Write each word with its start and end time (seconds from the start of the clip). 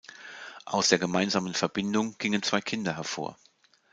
Aus 0.65 0.89
der 0.89 0.97
gemeinsamen 0.97 1.53
Verbindung 1.53 2.17
gingen 2.17 2.41
zwei 2.41 2.59
Kinder 2.59 2.95
hervor. 2.95 3.37